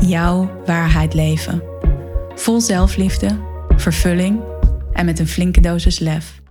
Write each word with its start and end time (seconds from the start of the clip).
jouw 0.00 0.62
waarheid 0.64 1.14
leven. 1.14 1.62
Vol 2.34 2.60
zelfliefde, 2.60 3.38
vervulling 3.76 4.42
en 4.92 5.04
met 5.04 5.18
een 5.18 5.26
flinke 5.26 5.60
dosis 5.60 5.98
lef. 5.98 6.42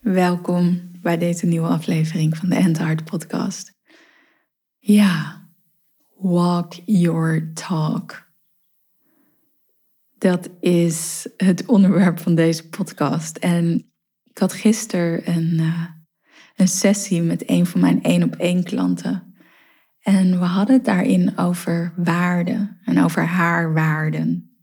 Welkom 0.00 0.90
bij 1.02 1.18
deze 1.18 1.46
nieuwe 1.46 1.68
aflevering 1.68 2.36
van 2.36 2.48
de 2.48 2.54
End 2.54 2.78
Heart 2.78 3.04
Podcast. 3.04 3.74
Ja, 4.78 5.48
walk 6.16 6.72
your 6.84 7.52
talk. 7.52 8.30
Dat 10.18 10.50
is 10.60 11.28
het 11.36 11.66
onderwerp 11.66 12.18
van 12.18 12.34
deze 12.34 12.68
podcast. 12.68 13.36
En 13.36 13.92
ik 14.24 14.38
had 14.38 14.52
gisteren 14.52 15.30
een, 15.30 15.52
uh, 15.60 15.95
een 16.56 16.68
sessie 16.68 17.22
met 17.22 17.50
een 17.50 17.66
van 17.66 17.80
mijn 17.80 18.02
één 18.02 18.22
op 18.22 18.34
één 18.34 18.62
klanten. 18.62 19.34
En 20.00 20.38
we 20.38 20.44
hadden 20.44 20.76
het 20.76 20.84
daarin 20.84 21.38
over 21.38 21.92
waarden 21.96 22.78
en 22.84 23.02
over 23.02 23.24
haar 23.24 23.72
waarden. 23.72 24.56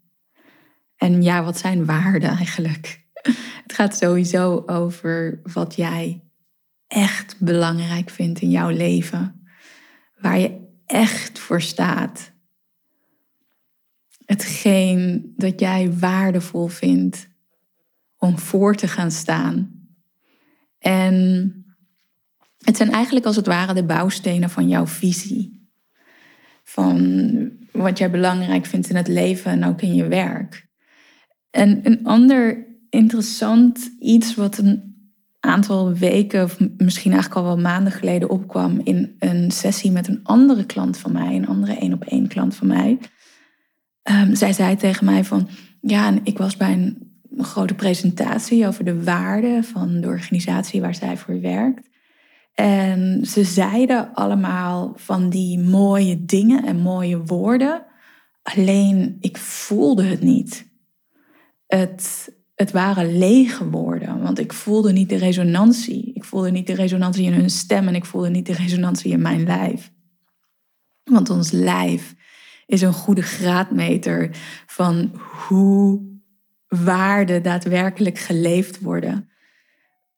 En 0.95 1.21
ja, 1.21 1.44
wat 1.44 1.58
zijn 1.58 1.86
waarden 1.86 2.30
eigenlijk? 2.30 3.05
Het 3.64 3.73
gaat 3.73 3.97
sowieso 3.97 4.64
over 4.66 5.39
wat 5.44 5.75
jij 5.75 6.23
echt 6.88 7.39
belangrijk 7.39 8.09
vindt 8.09 8.41
in 8.41 8.49
jouw 8.49 8.69
leven. 8.69 9.45
Waar 10.19 10.39
je 10.39 10.67
echt 10.86 11.39
voor 11.39 11.61
staat. 11.61 12.31
Hetgeen 14.25 15.33
dat 15.36 15.59
jij 15.59 15.94
waardevol 15.99 16.67
vindt 16.67 17.27
om 18.17 18.39
voor 18.39 18.75
te 18.75 18.88
gaan 18.88 19.11
staan. 19.11 19.88
En 20.80 21.62
het 22.64 22.78
zijn 22.78 22.92
eigenlijk 22.92 23.25
als 23.25 23.36
het 23.36 23.47
ware 23.47 23.73
de 23.73 23.83
bouwstenen 23.83 24.50
van 24.50 24.67
jouw 24.67 24.88
visie. 24.88 25.72
Van 26.64 27.52
wat 27.72 27.97
jij 27.97 28.11
belangrijk 28.11 28.66
vindt 28.66 28.89
in 28.89 28.95
het 28.95 29.08
leven 29.08 29.52
en 29.52 29.66
ook 29.66 29.81
in 29.81 29.95
je 29.95 30.08
werk. 30.08 30.67
En 31.50 31.80
een 31.83 32.05
ander 32.05 32.67
interessant 32.89 33.92
iets 34.00 34.36
wat 34.36 34.58
een 34.58 34.94
aantal 35.39 35.94
weken, 35.94 36.44
of 36.44 36.59
misschien 36.78 37.11
eigenlijk 37.11 37.42
al 37.42 37.55
wel 37.55 37.64
maanden 37.64 37.94
geleden 37.94 38.30
opkwam 38.30 38.81
in 38.83 39.16
een 39.20 39.52
sessie 39.52 39.92
met 39.92 40.08
een 40.08 40.20
andere 40.23 40.66
klant 40.66 40.98
van 40.98 41.11
mij, 41.11 41.36
een 41.36 41.48
andere 41.48 41.73
één 41.73 41.94
op 41.94 42.03
één 42.03 42.27
klant 42.27 42.55
van 42.55 42.67
mij. 42.67 43.00
Um, 44.03 44.36
zij 44.36 44.53
zei 44.53 44.75
tegen 44.75 45.05
mij 45.05 45.23
van, 45.23 45.50
ja, 45.81 46.14
ik 46.23 46.38
was 46.38 46.58
bij 46.58 46.73
een 46.73 47.17
grote 47.38 47.73
presentatie 47.73 48.67
over 48.67 48.86
de 48.86 49.03
waarden 49.03 49.64
van 49.64 50.02
de 50.02 50.08
organisatie 50.08 50.81
waar 50.81 50.95
zij 50.95 51.17
voor 51.17 51.42
werkt. 51.42 51.89
En 52.53 53.25
ze 53.25 53.43
zeiden 53.43 54.13
allemaal 54.13 54.93
van 54.95 55.29
die 55.29 55.59
mooie 55.59 56.25
dingen 56.25 56.65
en 56.65 56.79
mooie 56.79 57.23
woorden. 57.23 57.85
Alleen 58.41 59.17
ik 59.19 59.37
voelde 59.37 60.03
het 60.03 60.21
niet. 60.21 60.71
Het, 61.67 62.33
het 62.55 62.71
waren 62.71 63.17
lege 63.17 63.69
woorden, 63.69 64.21
want 64.21 64.39
ik 64.39 64.53
voelde 64.53 64.92
niet 64.92 65.09
de 65.09 65.15
resonantie. 65.15 66.13
Ik 66.13 66.23
voelde 66.23 66.52
niet 66.52 66.67
de 66.67 66.75
resonantie 66.75 67.25
in 67.25 67.33
hun 67.33 67.49
stem 67.49 67.87
en 67.87 67.95
ik 67.95 68.05
voelde 68.05 68.30
niet 68.30 68.45
de 68.45 68.53
resonantie 68.53 69.11
in 69.11 69.21
mijn 69.21 69.43
lijf. 69.43 69.92
Want 71.03 71.30
ons 71.30 71.52
lijf 71.52 72.15
is 72.65 72.81
een 72.81 72.93
goede 72.93 73.21
graadmeter 73.21 74.30
van 74.65 75.11
hoe 75.47 76.02
waarden 76.67 77.43
daadwerkelijk 77.43 78.19
geleefd 78.19 78.80
worden. 78.80 79.30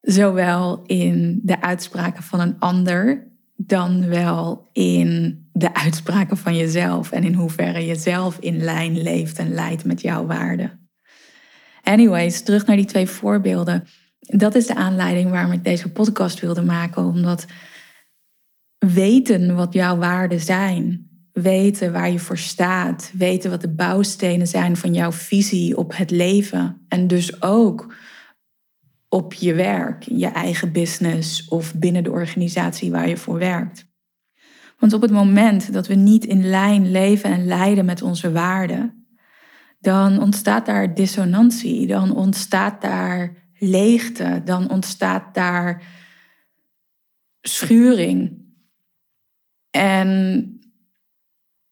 Zowel 0.06 0.84
in 0.86 1.40
de 1.44 1.62
uitspraken 1.62 2.24
van 2.24 2.40
een 2.40 2.60
ander, 2.60 3.28
dan 3.56 4.08
wel 4.08 4.70
in 4.72 5.40
de 5.54 5.74
uitspraken 5.74 6.38
van 6.38 6.56
jezelf 6.56 7.12
en 7.12 7.24
in 7.24 7.34
hoeverre 7.34 7.86
je 7.86 7.96
zelf 7.96 8.38
in 8.40 8.64
lijn 8.64 9.02
leeft 9.02 9.40
en 9.40 9.54
leidt 9.54 9.86
met 9.86 10.02
jouw 10.02 10.26
waarden. 10.26 10.90
Anyways, 11.84 12.42
terug 12.42 12.66
naar 12.66 12.76
die 12.76 12.86
twee 12.86 13.08
voorbeelden. 13.08 13.88
Dat 14.20 14.56
is 14.56 14.68
de 14.68 14.76
aanleiding 14.76 15.30
waarom 15.30 15.52
ik 15.52 15.64
deze 15.64 15.92
podcast 15.92 16.40
wilde 16.40 16.64
maken, 16.64 17.04
omdat 17.04 17.46
weten 18.78 19.56
wat 19.56 19.74
jouw 19.74 19.98
waarden 19.98 20.40
zijn, 20.40 21.10
weten 21.32 21.92
waar 21.92 22.12
je 22.12 22.20
voor 22.20 22.38
staat, 22.38 23.12
weten 23.14 23.50
wat 23.50 23.62
de 23.62 23.74
bouwstenen 23.74 24.48
zijn 24.48 24.78
van 24.78 24.94
jouw 24.94 25.12
visie 25.12 25.78
op 25.78 25.98
het 25.98 26.12
leven 26.12 26.86
en 26.88 27.08
dus 27.08 27.42
ook 27.42 27.94
op 29.16 29.34
je 29.34 29.54
werk, 29.54 30.04
je 30.04 30.28
eigen 30.28 30.72
business 30.72 31.48
of 31.48 31.76
binnen 31.76 32.04
de 32.04 32.12
organisatie 32.12 32.92
waar 32.92 33.08
je 33.08 33.18
voor 33.18 33.38
werkt. 33.38 33.86
Want 34.80 34.94
op 34.94 35.02
het 35.02 35.12
moment 35.12 35.74
dat 35.74 35.88
we 35.88 35.96
niet 35.96 36.26
in 36.26 36.50
lijn 36.50 36.92
leven 36.92 37.32
en 37.32 37.46
leiden 37.46 37.86
met 37.86 38.02
onze 38.02 38.32
waarden, 38.32 39.08
dan 39.80 40.22
ontstaat 40.22 40.66
daar 40.66 40.94
dissonantie, 40.94 41.88
dan 41.88 42.16
ontstaat 42.16 42.82
daar 42.82 43.34
leegte, 43.60 44.42
dan 44.46 44.70
ontstaat 44.70 45.34
daar 45.34 45.84
schuring. 47.42 48.44
En 49.70 50.50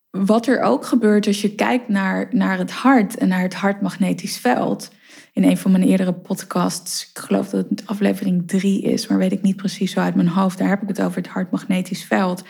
wat 0.09 0.47
er 0.47 0.61
ook 0.61 0.85
gebeurt 0.85 1.27
als 1.27 1.41
je 1.41 1.55
kijkt 1.55 1.87
naar, 1.87 2.27
naar 2.31 2.57
het 2.57 2.71
hart 2.71 3.17
en 3.17 3.27
naar 3.27 3.41
het 3.41 3.53
hartmagnetisch 3.53 4.37
veld, 4.37 4.91
in 5.33 5.43
een 5.43 5.57
van 5.57 5.71
mijn 5.71 5.83
eerdere 5.83 6.13
podcasts, 6.13 7.09
ik 7.09 7.19
geloof 7.19 7.49
dat 7.49 7.69
het 7.69 7.87
aflevering 7.87 8.47
drie 8.47 8.81
is, 8.81 9.07
maar 9.07 9.17
weet 9.17 9.31
ik 9.31 9.41
niet 9.41 9.55
precies 9.55 9.91
zo 9.91 9.99
uit 9.99 10.15
mijn 10.15 10.27
hoofd, 10.27 10.57
daar 10.57 10.69
heb 10.69 10.81
ik 10.81 10.87
het 10.87 11.01
over 11.01 11.17
het 11.17 11.27
hartmagnetisch 11.27 12.03
veld. 12.03 12.43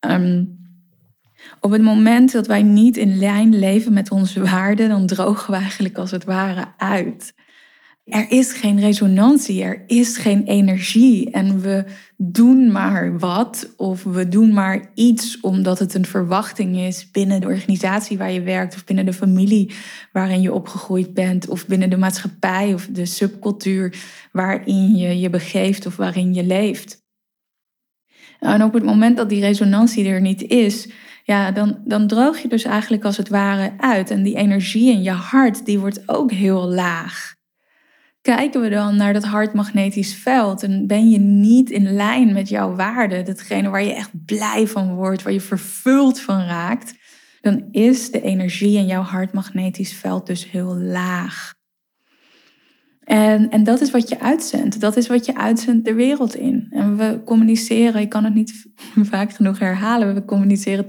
Ehm, 0.00 0.44
op 1.60 1.70
het 1.70 1.82
moment 1.82 2.32
dat 2.32 2.46
wij 2.46 2.62
niet 2.62 2.96
in 2.96 3.18
lijn 3.18 3.58
leven 3.58 3.92
met 3.92 4.10
onze 4.10 4.40
waarden, 4.42 4.88
dan 4.88 5.06
drogen 5.06 5.50
we 5.50 5.56
eigenlijk 5.56 5.98
als 5.98 6.10
het 6.10 6.24
ware 6.24 6.64
uit 6.76 7.34
er 8.06 8.30
is 8.30 8.52
geen 8.52 8.80
resonantie, 8.80 9.62
er 9.62 9.84
is 9.86 10.16
geen 10.16 10.44
energie. 10.44 11.30
En 11.30 11.60
we 11.60 11.84
doen 12.16 12.72
maar 12.72 13.18
wat 13.18 13.72
of 13.76 14.02
we 14.02 14.28
doen 14.28 14.52
maar 14.52 14.90
iets 14.94 15.40
omdat 15.40 15.78
het 15.78 15.94
een 15.94 16.06
verwachting 16.06 16.76
is 16.76 17.10
binnen 17.10 17.40
de 17.40 17.46
organisatie 17.46 18.18
waar 18.18 18.32
je 18.32 18.42
werkt 18.42 18.74
of 18.74 18.84
binnen 18.84 19.04
de 19.04 19.12
familie 19.12 19.74
waarin 20.12 20.40
je 20.40 20.52
opgegroeid 20.52 21.14
bent 21.14 21.48
of 21.48 21.66
binnen 21.66 21.90
de 21.90 21.96
maatschappij 21.96 22.74
of 22.74 22.88
de 22.90 23.06
subcultuur 23.06 23.94
waarin 24.32 24.96
je 24.96 25.18
je 25.18 25.30
begeeft 25.30 25.86
of 25.86 25.96
waarin 25.96 26.34
je 26.34 26.44
leeft. 26.44 27.04
En 28.40 28.62
op 28.62 28.72
het 28.72 28.84
moment 28.84 29.16
dat 29.16 29.28
die 29.28 29.40
resonantie 29.40 30.06
er 30.08 30.20
niet 30.20 30.42
is, 30.42 30.88
ja, 31.24 31.52
dan, 31.52 31.78
dan 31.84 32.06
droog 32.06 32.38
je 32.38 32.48
dus 32.48 32.64
eigenlijk 32.64 33.04
als 33.04 33.16
het 33.16 33.28
ware 33.28 33.72
uit. 33.78 34.10
En 34.10 34.22
die 34.22 34.36
energie 34.36 34.92
in 34.92 35.02
je 35.02 35.10
hart 35.10 35.64
die 35.64 35.78
wordt 35.78 36.08
ook 36.08 36.30
heel 36.30 36.68
laag 36.68 37.35
kijken 38.34 38.60
we 38.60 38.68
dan 38.68 38.96
naar 38.96 39.12
dat 39.12 39.24
hartmagnetisch 39.24 40.14
veld 40.14 40.62
en 40.62 40.86
ben 40.86 41.10
je 41.10 41.18
niet 41.18 41.70
in 41.70 41.92
lijn 41.92 42.32
met 42.32 42.48
jouw 42.48 42.74
waarde, 42.74 43.22
datgene 43.22 43.68
waar 43.68 43.82
je 43.82 43.94
echt 43.94 44.24
blij 44.24 44.66
van 44.66 44.94
wordt, 44.94 45.22
waar 45.22 45.32
je 45.32 45.40
vervuld 45.40 46.20
van 46.20 46.40
raakt, 46.40 46.94
dan 47.40 47.68
is 47.70 48.10
de 48.10 48.20
energie 48.20 48.78
in 48.78 48.86
jouw 48.86 49.02
hartmagnetisch 49.02 49.92
veld 49.92 50.26
dus 50.26 50.50
heel 50.50 50.76
laag. 50.76 51.54
En, 53.04 53.50
en 53.50 53.64
dat 53.64 53.80
is 53.80 53.90
wat 53.90 54.08
je 54.08 54.20
uitzendt. 54.20 54.80
Dat 54.80 54.96
is 54.96 55.06
wat 55.06 55.26
je 55.26 55.36
uitzendt 55.36 55.84
de 55.84 55.94
wereld 55.94 56.34
in. 56.34 56.66
En 56.70 56.96
we 56.96 57.20
communiceren, 57.24 58.00
ik 58.00 58.08
kan 58.08 58.24
het 58.24 58.34
niet 58.34 58.66
vaak 59.12 59.32
genoeg 59.32 59.58
herhalen, 59.58 60.14
we 60.14 60.24
communiceren 60.24 60.84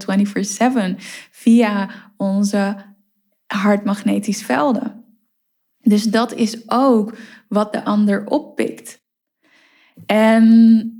24/7 0.96 1.02
via 1.30 1.90
onze 2.16 2.76
hartmagnetisch 3.46 4.42
velden. 4.42 4.97
Dus 5.88 6.02
dat 6.02 6.34
is 6.34 6.70
ook 6.70 7.16
wat 7.48 7.72
de 7.72 7.84
ander 7.84 8.26
oppikt. 8.26 9.00
En 10.06 10.92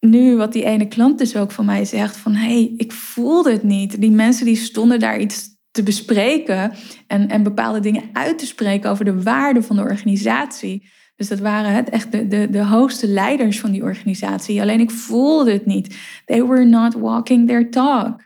nu 0.00 0.36
wat 0.36 0.52
die 0.52 0.64
ene 0.64 0.88
klant 0.88 1.18
dus 1.18 1.36
ook 1.36 1.50
van 1.50 1.64
mij 1.64 1.84
zegt 1.84 2.16
van 2.16 2.34
hey, 2.34 2.74
ik 2.76 2.92
voelde 2.92 3.52
het 3.52 3.62
niet. 3.62 4.00
Die 4.00 4.10
mensen 4.10 4.46
die 4.46 4.56
stonden 4.56 5.00
daar 5.00 5.20
iets 5.20 5.48
te 5.70 5.82
bespreken 5.82 6.72
en, 7.06 7.28
en 7.28 7.42
bepaalde 7.42 7.80
dingen 7.80 8.02
uit 8.12 8.38
te 8.38 8.46
spreken 8.46 8.90
over 8.90 9.04
de 9.04 9.22
waarde 9.22 9.62
van 9.62 9.76
de 9.76 9.82
organisatie. 9.82 10.88
Dus 11.16 11.28
dat 11.28 11.38
waren 11.38 11.72
het, 11.72 11.88
echt 11.88 12.12
de, 12.12 12.26
de, 12.28 12.50
de 12.50 12.64
hoogste 12.64 13.08
leiders 13.08 13.60
van 13.60 13.70
die 13.70 13.82
organisatie. 13.82 14.60
Alleen 14.60 14.80
ik 14.80 14.90
voelde 14.90 15.52
het 15.52 15.66
niet. 15.66 15.96
They 16.24 16.44
were 16.44 16.64
not 16.64 16.94
walking 16.94 17.46
their 17.48 17.70
talk. 17.70 18.25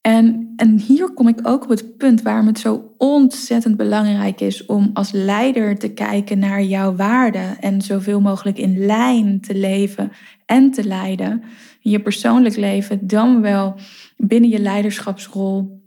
En, 0.00 0.52
en 0.56 0.78
hier 0.78 1.10
kom 1.10 1.28
ik 1.28 1.38
ook 1.42 1.62
op 1.62 1.68
het 1.68 1.96
punt 1.96 2.22
waarom 2.22 2.46
het 2.46 2.58
zo 2.58 2.94
ontzettend 2.98 3.76
belangrijk 3.76 4.40
is 4.40 4.66
om 4.66 4.90
als 4.92 5.10
leider 5.10 5.78
te 5.78 5.92
kijken 5.92 6.38
naar 6.38 6.62
jouw 6.62 6.94
waarden 6.94 7.60
en 7.60 7.82
zoveel 7.82 8.20
mogelijk 8.20 8.58
in 8.58 8.86
lijn 8.86 9.40
te 9.40 9.54
leven 9.54 10.12
en 10.46 10.70
te 10.70 10.84
leiden 10.84 11.42
in 11.82 11.90
je 11.90 12.00
persoonlijk 12.00 12.56
leven, 12.56 13.06
dan 13.06 13.40
wel 13.40 13.74
binnen 14.16 14.50
je 14.50 14.58
leiderschapsrol, 14.58 15.82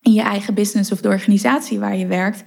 in 0.00 0.12
je 0.12 0.22
eigen 0.22 0.54
business 0.54 0.92
of 0.92 1.00
de 1.00 1.08
organisatie 1.08 1.78
waar 1.78 1.96
je 1.96 2.06
werkt, 2.06 2.42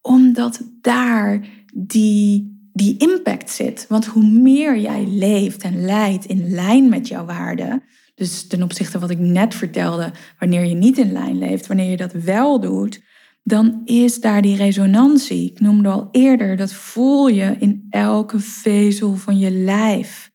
omdat 0.00 0.62
daar 0.80 1.46
die, 1.74 2.60
die 2.72 2.98
impact 2.98 3.50
zit. 3.50 3.86
Want 3.88 4.06
hoe 4.06 4.26
meer 4.26 4.78
jij 4.78 5.06
leeft 5.06 5.62
en 5.62 5.84
leidt 5.84 6.24
in 6.24 6.50
lijn 6.50 6.88
met 6.88 7.08
jouw 7.08 7.24
waarden, 7.24 7.82
dus 8.16 8.46
ten 8.46 8.62
opzichte 8.62 8.92
van 8.92 9.00
wat 9.00 9.10
ik 9.10 9.18
net 9.18 9.54
vertelde, 9.54 10.12
wanneer 10.38 10.64
je 10.64 10.74
niet 10.74 10.98
in 10.98 11.12
lijn 11.12 11.38
leeft, 11.38 11.66
wanneer 11.66 11.90
je 11.90 11.96
dat 11.96 12.12
wel 12.12 12.60
doet, 12.60 13.02
dan 13.42 13.80
is 13.84 14.20
daar 14.20 14.42
die 14.42 14.56
resonantie. 14.56 15.50
Ik 15.50 15.60
noemde 15.60 15.88
al 15.88 16.08
eerder, 16.10 16.56
dat 16.56 16.72
voel 16.72 17.28
je 17.28 17.56
in 17.58 17.86
elke 17.90 18.40
vezel 18.40 19.14
van 19.14 19.38
je 19.38 19.50
lijf. 19.50 20.32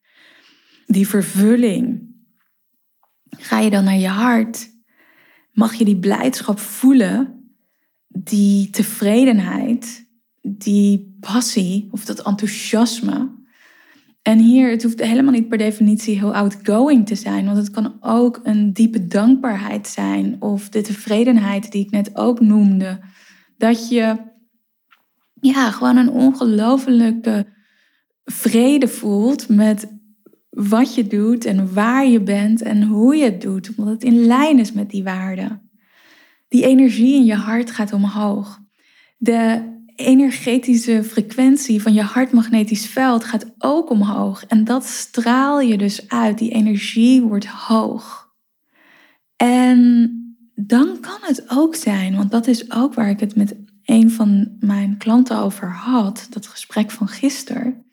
Die 0.85 1.07
vervulling. 1.07 2.09
Ga 3.29 3.59
je 3.59 3.69
dan 3.69 3.83
naar 3.83 3.97
je 3.97 4.07
hart, 4.07 4.69
mag 5.51 5.73
je 5.73 5.85
die 5.85 5.99
blijdschap 5.99 6.59
voelen, 6.59 7.51
die 8.07 8.69
tevredenheid, 8.69 10.07
die 10.41 11.17
passie 11.19 11.87
of 11.91 12.05
dat 12.05 12.25
enthousiasme. 12.25 13.39
En 14.21 14.39
hier, 14.39 14.69
het 14.69 14.83
hoeft 14.83 15.01
helemaal 15.01 15.31
niet 15.31 15.49
per 15.49 15.57
definitie 15.57 16.17
heel 16.17 16.35
outgoing 16.35 17.07
te 17.07 17.15
zijn, 17.15 17.45
want 17.45 17.57
het 17.57 17.69
kan 17.69 17.97
ook 17.99 18.39
een 18.43 18.73
diepe 18.73 19.07
dankbaarheid 19.07 19.87
zijn 19.87 20.41
of 20.41 20.69
de 20.69 20.81
tevredenheid 20.81 21.71
die 21.71 21.85
ik 21.85 21.91
net 21.91 22.17
ook 22.17 22.39
noemde. 22.39 22.99
Dat 23.57 23.89
je 23.89 24.17
ja, 25.41 25.71
gewoon 25.71 25.97
een 25.97 26.09
ongelofelijke 26.09 27.45
vrede 28.23 28.87
voelt 28.87 29.49
met 29.49 29.99
wat 30.49 30.95
je 30.95 31.07
doet 31.07 31.45
en 31.45 31.73
waar 31.73 32.07
je 32.07 32.21
bent 32.21 32.61
en 32.61 32.83
hoe 32.83 33.15
je 33.15 33.23
het 33.23 33.41
doet, 33.41 33.69
omdat 33.75 33.93
het 33.93 34.03
in 34.03 34.25
lijn 34.25 34.59
is 34.59 34.71
met 34.71 34.89
die 34.89 35.03
waarden. 35.03 35.69
Die 36.47 36.65
energie 36.65 37.15
in 37.15 37.25
je 37.25 37.35
hart 37.35 37.71
gaat 37.71 37.93
omhoog. 37.93 38.59
De 39.17 39.69
energetische 39.95 41.03
frequentie 41.03 41.81
van 41.81 41.93
je 41.93 42.01
hartmagnetisch 42.01 42.85
veld 42.85 43.23
gaat 43.23 43.53
ook 43.57 43.89
omhoog. 43.89 44.45
En 44.45 44.63
dat 44.63 44.85
straal 44.85 45.59
je 45.61 45.77
dus 45.77 46.09
uit. 46.09 46.37
Die 46.37 46.51
energie 46.51 47.21
wordt 47.21 47.45
hoog. 47.45 48.29
En 49.35 50.11
dan 50.55 50.99
kan 50.99 51.17
het 51.21 51.43
ook 51.49 51.75
zijn, 51.75 52.15
want 52.15 52.31
dat 52.31 52.47
is 52.47 52.71
ook 52.71 52.93
waar 52.93 53.09
ik 53.09 53.19
het 53.19 53.35
met 53.35 53.55
een 53.85 54.11
van 54.11 54.55
mijn 54.59 54.97
klanten 54.97 55.37
over 55.37 55.71
had, 55.71 56.27
dat 56.29 56.47
gesprek 56.47 56.91
van 56.91 57.07
gisteren. 57.07 57.85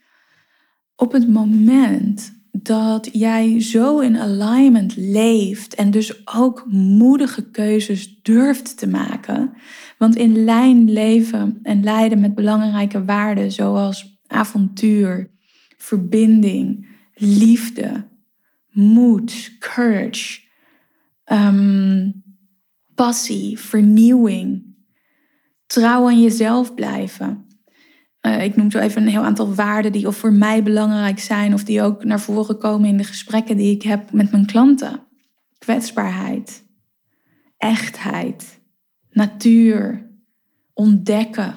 Op 0.96 1.12
het 1.12 1.28
moment 1.28 2.37
dat 2.62 3.08
jij 3.12 3.60
zo 3.60 3.98
in 3.98 4.16
alignment 4.16 4.96
leeft 4.96 5.74
en 5.74 5.90
dus 5.90 6.26
ook 6.36 6.64
moedige 6.70 7.50
keuzes 7.50 8.22
durft 8.22 8.78
te 8.78 8.88
maken. 8.88 9.52
Want 9.98 10.16
in 10.16 10.44
lijn 10.44 10.90
leven 10.90 11.58
en 11.62 11.82
leiden 11.82 12.20
met 12.20 12.34
belangrijke 12.34 13.04
waarden 13.04 13.52
zoals 13.52 14.20
avontuur, 14.26 15.30
verbinding, 15.76 16.88
liefde, 17.14 18.08
moed, 18.70 19.56
courage, 19.58 20.40
ehm, 21.24 22.10
passie, 22.94 23.58
vernieuwing, 23.58 24.76
trouw 25.66 26.06
aan 26.06 26.22
jezelf 26.22 26.74
blijven. 26.74 27.47
Eh, 28.20 28.44
ik 28.44 28.56
noem 28.56 28.70
zo 28.70 28.78
even 28.78 29.02
een 29.02 29.08
heel 29.08 29.24
aantal 29.24 29.54
waarden 29.54 29.92
die 29.92 30.06
of 30.06 30.16
voor 30.16 30.32
mij 30.32 30.62
belangrijk 30.62 31.18
zijn 31.18 31.54
of 31.54 31.64
die 31.64 31.82
ook 31.82 32.04
naar 32.04 32.20
voren 32.20 32.58
komen 32.58 32.88
in 32.88 32.96
de 32.96 33.04
gesprekken 33.04 33.56
die 33.56 33.74
ik 33.74 33.82
heb 33.82 34.12
met 34.12 34.30
mijn 34.30 34.46
klanten. 34.46 35.00
Kwetsbaarheid, 35.58 36.64
echtheid, 37.56 38.60
natuur, 39.10 40.06
ontdekken. 40.72 41.54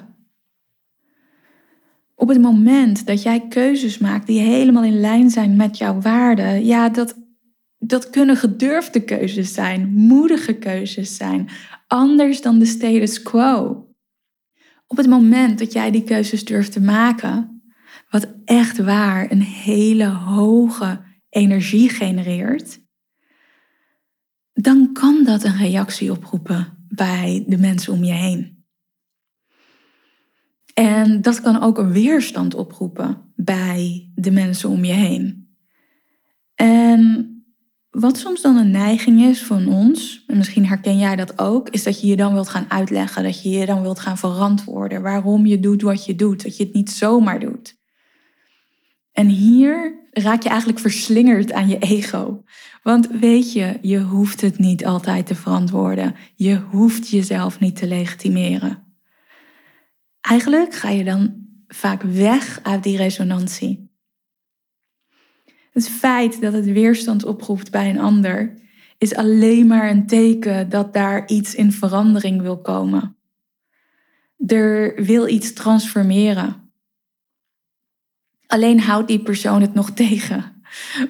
Op 2.14 2.28
het 2.28 2.40
moment 2.40 3.06
dat 3.06 3.22
jij 3.22 3.48
keuzes 3.48 3.98
maakt 3.98 4.26
die 4.26 4.40
helemaal 4.40 4.84
in 4.84 5.00
lijn 5.00 5.30
zijn 5.30 5.56
met 5.56 5.78
jouw 5.78 6.00
waarden, 6.00 6.64
ja, 6.64 6.88
dat, 6.88 7.16
dat 7.78 8.10
kunnen 8.10 8.36
gedurfde 8.36 9.04
keuzes 9.04 9.54
zijn, 9.54 9.92
moedige 9.92 10.52
keuzes 10.52 11.16
zijn, 11.16 11.48
anders 11.86 12.42
dan 12.42 12.58
de 12.58 12.66
status 12.66 13.22
quo 13.22 13.86
op 14.92 14.98
het 14.98 15.06
moment 15.06 15.58
dat 15.58 15.72
jij 15.72 15.90
die 15.90 16.02
keuzes 16.02 16.44
durft 16.44 16.72
te 16.72 16.80
maken, 16.80 17.62
wat 18.10 18.34
echt 18.44 18.78
waar 18.78 19.30
een 19.30 19.42
hele 19.42 20.06
hoge 20.06 21.00
energie 21.28 21.88
genereert, 21.88 22.80
dan 24.52 24.92
kan 24.92 25.24
dat 25.24 25.44
een 25.44 25.56
reactie 25.56 26.10
oproepen 26.10 26.86
bij 26.88 27.44
de 27.46 27.58
mensen 27.58 27.92
om 27.92 28.04
je 28.04 28.12
heen. 28.12 28.64
En 30.74 31.22
dat 31.22 31.40
kan 31.40 31.62
ook 31.62 31.78
een 31.78 31.92
weerstand 31.92 32.54
oproepen 32.54 33.32
bij 33.36 34.10
de 34.14 34.30
mensen 34.30 34.68
om 34.68 34.84
je 34.84 34.92
heen. 34.92 35.56
En 36.54 37.31
wat 37.92 38.18
soms 38.18 38.42
dan 38.42 38.56
een 38.56 38.70
neiging 38.70 39.22
is 39.22 39.42
van 39.42 39.68
ons, 39.68 40.24
en 40.26 40.36
misschien 40.36 40.66
herken 40.66 40.98
jij 40.98 41.16
dat 41.16 41.38
ook, 41.38 41.68
is 41.68 41.82
dat 41.82 42.00
je 42.00 42.06
je 42.06 42.16
dan 42.16 42.32
wilt 42.32 42.48
gaan 42.48 42.70
uitleggen, 42.70 43.22
dat 43.22 43.42
je 43.42 43.50
je 43.50 43.66
dan 43.66 43.82
wilt 43.82 44.00
gaan 44.00 44.18
verantwoorden 44.18 45.02
waarom 45.02 45.46
je 45.46 45.60
doet 45.60 45.82
wat 45.82 46.04
je 46.04 46.14
doet, 46.14 46.42
dat 46.42 46.56
je 46.56 46.64
het 46.64 46.74
niet 46.74 46.90
zomaar 46.90 47.40
doet. 47.40 47.80
En 49.12 49.26
hier 49.26 50.06
raak 50.10 50.42
je 50.42 50.48
eigenlijk 50.48 50.78
verslingerd 50.78 51.52
aan 51.52 51.68
je 51.68 51.78
ego. 51.78 52.44
Want 52.82 53.08
weet 53.08 53.52
je, 53.52 53.78
je 53.82 54.00
hoeft 54.00 54.40
het 54.40 54.58
niet 54.58 54.86
altijd 54.86 55.26
te 55.26 55.34
verantwoorden. 55.34 56.14
Je 56.34 56.56
hoeft 56.56 57.08
jezelf 57.08 57.60
niet 57.60 57.76
te 57.76 57.86
legitimeren. 57.86 58.82
Eigenlijk 60.20 60.74
ga 60.74 60.88
je 60.88 61.04
dan 61.04 61.34
vaak 61.66 62.02
weg 62.02 62.60
uit 62.62 62.82
die 62.82 62.96
resonantie. 62.96 63.91
Het 65.72 65.88
feit 65.88 66.40
dat 66.40 66.52
het 66.52 66.64
weerstand 66.64 67.24
oproept 67.24 67.70
bij 67.70 67.90
een 67.90 68.00
ander 68.00 68.54
is 68.98 69.14
alleen 69.14 69.66
maar 69.66 69.90
een 69.90 70.06
teken 70.06 70.68
dat 70.68 70.92
daar 70.92 71.28
iets 71.28 71.54
in 71.54 71.72
verandering 71.72 72.40
wil 72.40 72.60
komen. 72.60 73.16
Er 74.46 75.04
wil 75.04 75.28
iets 75.28 75.52
transformeren. 75.52 76.72
Alleen 78.46 78.80
houdt 78.80 79.08
die 79.08 79.22
persoon 79.22 79.60
het 79.60 79.74
nog 79.74 79.90
tegen, 80.02 80.62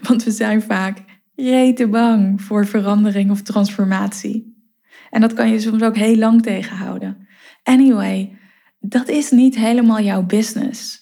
want 0.03 0.25
we 0.25 0.31
zijn 0.31 0.63
vaak 0.63 1.05
rete 1.35 1.89
bang 1.89 2.43
voor 2.43 2.67
verandering 2.67 3.31
of 3.31 3.43
transformatie. 3.43 4.67
En 5.11 5.21
dat 5.21 5.33
kan 5.33 5.51
je 5.51 5.61
soms 5.61 5.83
ook 5.83 5.97
heel 5.97 6.17
lang 6.17 6.43
tegenhouden. 6.43 7.29
Anyway, 7.63 8.39
dat 8.81 9.09
is 9.09 9.31
niet 9.31 9.57
helemaal 9.57 10.01
jouw 10.01 10.23
business. 10.23 11.02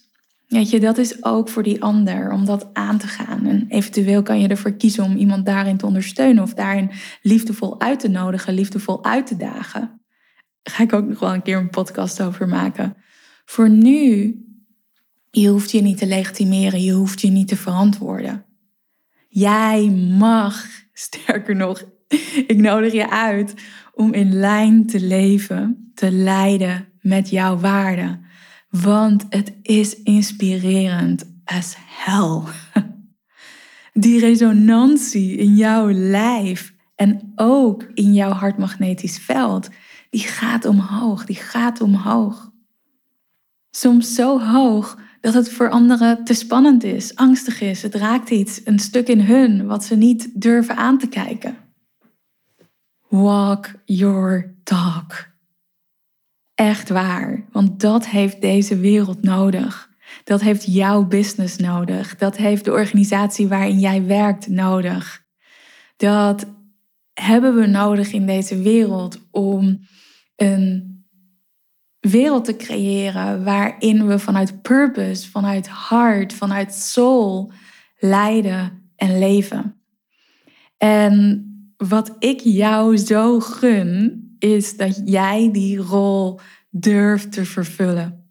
Weet 0.50 0.70
je, 0.70 0.80
dat 0.80 0.98
is 0.98 1.24
ook 1.24 1.48
voor 1.48 1.62
die 1.62 1.82
ander 1.82 2.32
om 2.32 2.44
dat 2.44 2.68
aan 2.72 2.98
te 2.98 3.06
gaan. 3.06 3.46
En 3.46 3.66
eventueel 3.68 4.22
kan 4.22 4.40
je 4.40 4.48
ervoor 4.48 4.72
kiezen 4.72 5.04
om 5.04 5.16
iemand 5.16 5.46
daarin 5.46 5.76
te 5.76 5.86
ondersteunen 5.86 6.42
of 6.42 6.54
daarin 6.54 6.90
liefdevol 7.22 7.80
uit 7.80 8.00
te 8.00 8.08
nodigen, 8.08 8.54
liefdevol 8.54 9.04
uit 9.04 9.26
te 9.26 9.36
dagen. 9.36 10.00
Daar 10.62 10.74
ga 10.74 10.82
ik 10.82 10.92
ook 10.92 11.08
nog 11.08 11.18
wel 11.18 11.34
een 11.34 11.42
keer 11.42 11.56
een 11.56 11.70
podcast 11.70 12.22
over 12.22 12.48
maken. 12.48 12.96
Voor 13.44 13.70
nu, 13.70 14.34
je 15.30 15.48
hoeft 15.48 15.70
je 15.70 15.80
niet 15.80 15.98
te 15.98 16.06
legitimeren, 16.06 16.82
je 16.82 16.92
hoeft 16.92 17.20
je 17.20 17.28
niet 17.28 17.48
te 17.48 17.56
verantwoorden. 17.56 18.44
Jij 19.28 19.88
mag, 20.18 20.64
sterker 20.92 21.56
nog, 21.56 21.84
ik 22.46 22.56
nodig 22.56 22.92
je 22.92 23.10
uit 23.10 23.54
om 23.94 24.12
in 24.12 24.32
lijn 24.32 24.86
te 24.86 25.00
leven, 25.00 25.90
te 25.94 26.12
leiden 26.12 26.88
met 27.00 27.30
jouw 27.30 27.58
waarden 27.58 28.28
want 28.70 29.26
het 29.28 29.52
is 29.62 30.02
inspirerend 30.02 31.24
as 31.44 31.76
hell. 31.78 32.42
Die 33.92 34.20
resonantie 34.20 35.36
in 35.36 35.56
jouw 35.56 35.90
lijf 35.92 36.74
en 36.94 37.32
ook 37.36 37.82
in 37.94 38.14
jouw 38.14 38.30
hartmagnetisch 38.30 39.18
veld, 39.18 39.68
die 40.10 40.20
gaat 40.20 40.64
omhoog, 40.64 41.24
die 41.24 41.36
gaat 41.36 41.80
omhoog. 41.80 42.50
Soms 43.70 44.14
zo 44.14 44.40
hoog 44.40 44.98
dat 45.20 45.34
het 45.34 45.50
voor 45.52 45.70
anderen 45.70 46.24
te 46.24 46.34
spannend 46.34 46.84
is, 46.84 47.16
angstig 47.16 47.60
is. 47.60 47.82
Het 47.82 47.94
raakt 47.94 48.30
iets, 48.30 48.60
een 48.64 48.78
stuk 48.78 49.08
in 49.08 49.20
hun, 49.20 49.66
wat 49.66 49.84
ze 49.84 49.96
niet 49.96 50.40
durven 50.42 50.76
aan 50.76 50.98
te 50.98 51.06
kijken. 51.06 51.56
Walk 53.08 53.70
your 53.84 54.54
talk. 54.62 55.29
Echt 56.60 56.88
waar, 56.88 57.44
want 57.52 57.80
dat 57.80 58.06
heeft 58.06 58.40
deze 58.40 58.76
wereld 58.78 59.22
nodig. 59.22 59.90
Dat 60.24 60.40
heeft 60.40 60.74
jouw 60.74 61.04
business 61.04 61.56
nodig. 61.56 62.16
Dat 62.16 62.36
heeft 62.36 62.64
de 62.64 62.72
organisatie 62.72 63.48
waarin 63.48 63.78
jij 63.78 64.06
werkt 64.06 64.48
nodig. 64.48 65.24
Dat 65.96 66.46
hebben 67.12 67.54
we 67.54 67.66
nodig 67.66 68.12
in 68.12 68.26
deze 68.26 68.62
wereld 68.62 69.18
om 69.30 69.80
een 70.36 71.04
wereld 72.00 72.44
te 72.44 72.56
creëren 72.56 73.44
waarin 73.44 74.06
we 74.06 74.18
vanuit 74.18 74.62
purpose, 74.62 75.30
vanuit 75.30 75.68
hart, 75.68 76.32
vanuit 76.32 76.74
soul 76.74 77.52
leiden 77.98 78.92
en 78.96 79.18
leven. 79.18 79.82
En 80.76 81.44
wat 81.76 82.16
ik 82.18 82.40
jou 82.40 82.96
zo 82.96 83.40
gun, 83.40 84.24
is 84.40 84.76
dat 84.76 85.02
jij 85.04 85.50
die 85.52 85.76
rol 85.78 86.40
durft 86.70 87.32
te 87.32 87.44
vervullen. 87.44 88.30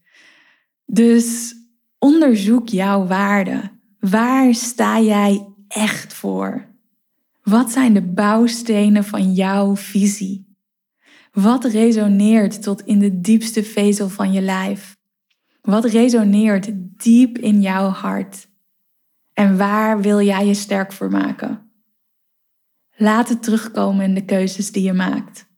Dus 0.86 1.56
onderzoek 1.98 2.68
jouw 2.68 3.06
waarde. 3.06 3.72
Waar 4.00 4.54
sta 4.54 5.00
jij 5.00 5.48
echt 5.68 6.14
voor? 6.14 6.68
Wat 7.44 7.72
zijn 7.72 7.94
de 7.94 8.02
bouwstenen 8.02 9.04
van 9.04 9.34
jouw 9.34 9.76
visie? 9.76 10.48
Wat 11.32 11.66
resoneert 11.66 12.62
tot 12.62 12.82
in 12.82 13.00
de 13.00 13.20
diepste 13.20 13.64
vezel 13.64 14.10
van 14.10 14.32
je 14.32 14.42
lijf? 14.42 14.98
Wat 15.62 15.86
resoneert 15.86 16.70
diep 17.04 17.38
in 17.38 17.62
jouw 17.62 17.90
hart? 17.90 18.48
En 19.34 19.58
waar 19.58 20.02
wil 20.02 20.22
jij 20.22 20.46
je 20.46 20.54
sterk 20.54 20.92
voor 20.92 21.10
maken? 21.10 21.72
Laat 22.96 23.30
het 23.30 23.44
terugkomen 23.44 24.06
in 24.06 24.14
de 24.14 24.26
keuzes 24.26 24.72
die 24.72 24.84
je 24.84 24.94
maakt. 24.94 25.49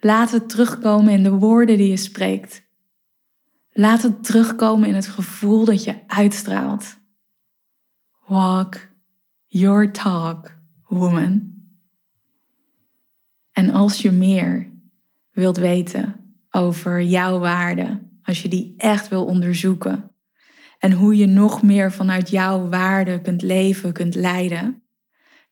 Laat 0.00 0.30
het 0.30 0.48
terugkomen 0.48 1.12
in 1.12 1.22
de 1.22 1.30
woorden 1.30 1.76
die 1.76 1.88
je 1.88 1.96
spreekt. 1.96 2.66
Laat 3.72 4.02
het 4.02 4.24
terugkomen 4.24 4.88
in 4.88 4.94
het 4.94 5.06
gevoel 5.06 5.64
dat 5.64 5.84
je 5.84 5.94
uitstraalt. 6.06 6.96
Walk 8.26 8.88
your 9.46 9.92
talk, 9.92 10.54
woman. 10.88 11.56
En 13.52 13.70
als 13.70 14.02
je 14.02 14.10
meer 14.10 14.70
wilt 15.30 15.56
weten 15.56 16.34
over 16.50 17.02
jouw 17.02 17.38
waarde, 17.38 18.00
als 18.22 18.42
je 18.42 18.48
die 18.48 18.74
echt 18.76 19.08
wil 19.08 19.24
onderzoeken 19.24 20.10
en 20.78 20.92
hoe 20.92 21.16
je 21.16 21.26
nog 21.26 21.62
meer 21.62 21.92
vanuit 21.92 22.30
jouw 22.30 22.68
waarde 22.68 23.20
kunt 23.20 23.42
leven, 23.42 23.92
kunt 23.92 24.14
leiden, 24.14 24.82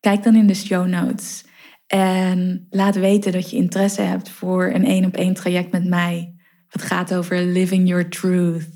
kijk 0.00 0.22
dan 0.22 0.34
in 0.34 0.46
de 0.46 0.54
show 0.54 0.86
notes 0.86 1.44
en 1.86 2.66
laat 2.70 2.94
weten 2.94 3.32
dat 3.32 3.50
je 3.50 3.56
interesse 3.56 4.02
hebt 4.02 4.28
voor 4.28 4.66
een 4.66 4.84
één 4.84 5.04
op 5.04 5.16
één 5.16 5.34
traject 5.34 5.72
met 5.72 5.84
mij. 5.84 6.34
Wat 6.70 6.82
gaat 6.82 7.14
over 7.14 7.42
living 7.42 7.88
your 7.88 8.08
truth. 8.08 8.68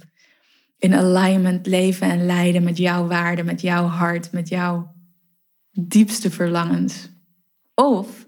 In 0.78 0.94
alignment 0.94 1.66
leven 1.66 2.10
en 2.10 2.26
leiden 2.26 2.62
met 2.62 2.78
jouw 2.78 3.06
waarde, 3.06 3.42
met 3.42 3.60
jouw 3.60 3.86
hart, 3.86 4.32
met 4.32 4.48
jouw 4.48 4.94
diepste 5.70 6.30
verlangens. 6.30 7.08
Of 7.74 8.26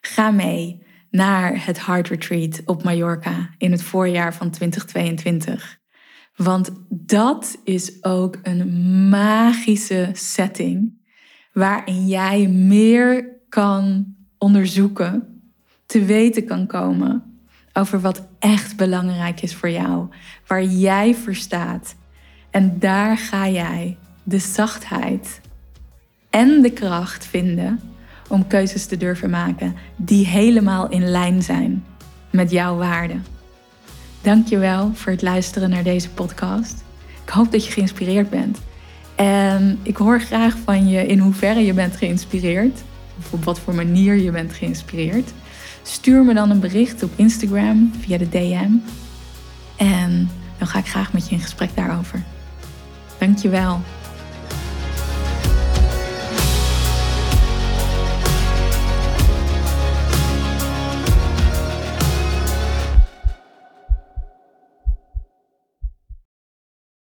ga 0.00 0.30
mee 0.30 0.82
naar 1.10 1.66
het 1.66 1.86
Heart 1.86 2.08
Retreat 2.08 2.62
op 2.64 2.82
Mallorca 2.82 3.54
in 3.58 3.70
het 3.70 3.82
voorjaar 3.82 4.34
van 4.34 4.50
2022. 4.50 5.80
Want 6.36 6.70
dat 6.88 7.58
is 7.64 8.04
ook 8.04 8.38
een 8.42 8.88
magische 9.08 10.10
setting 10.12 11.00
waarin 11.52 12.06
jij 12.06 12.48
meer 12.48 13.40
kan 13.48 14.14
onderzoeken, 14.42 15.40
te 15.86 16.04
weten 16.04 16.44
kan 16.44 16.66
komen 16.66 17.22
over 17.72 18.00
wat 18.00 18.26
echt 18.38 18.76
belangrijk 18.76 19.42
is 19.42 19.54
voor 19.54 19.70
jou, 19.70 20.08
waar 20.46 20.64
jij 20.64 21.14
voor 21.14 21.34
staat. 21.34 21.94
En 22.50 22.78
daar 22.78 23.18
ga 23.18 23.48
jij 23.48 23.96
de 24.22 24.38
zachtheid 24.38 25.40
en 26.30 26.62
de 26.62 26.70
kracht 26.70 27.26
vinden 27.26 27.80
om 28.28 28.46
keuzes 28.46 28.86
te 28.86 28.96
durven 28.96 29.30
maken 29.30 29.74
die 29.96 30.26
helemaal 30.26 30.88
in 30.88 31.10
lijn 31.10 31.42
zijn 31.42 31.84
met 32.30 32.50
jouw 32.50 32.76
waarden. 32.76 33.24
Dankjewel 34.22 34.94
voor 34.94 35.12
het 35.12 35.22
luisteren 35.22 35.70
naar 35.70 35.84
deze 35.84 36.10
podcast. 36.10 36.84
Ik 37.24 37.28
hoop 37.28 37.52
dat 37.52 37.66
je 37.66 37.72
geïnspireerd 37.72 38.30
bent. 38.30 38.58
En 39.14 39.78
ik 39.82 39.96
hoor 39.96 40.20
graag 40.20 40.56
van 40.64 40.88
je 40.88 41.06
in 41.06 41.18
hoeverre 41.18 41.64
je 41.64 41.74
bent 41.74 41.96
geïnspireerd 41.96 42.82
of 43.18 43.32
op 43.32 43.44
wat 43.44 43.60
voor 43.60 43.74
manier 43.74 44.14
je 44.14 44.30
bent 44.30 44.52
geïnspireerd. 44.52 45.32
Stuur 45.82 46.24
me 46.24 46.34
dan 46.34 46.50
een 46.50 46.60
bericht 46.60 47.02
op 47.02 47.10
Instagram 47.16 47.92
via 48.00 48.18
de 48.18 48.28
DM. 48.28 48.70
En 49.76 50.30
dan 50.58 50.66
ga 50.66 50.78
ik 50.78 50.88
graag 50.88 51.12
met 51.12 51.28
je 51.28 51.34
in 51.34 51.40
gesprek 51.40 51.70
daarover. 51.74 52.22
Dankjewel. 53.18 53.80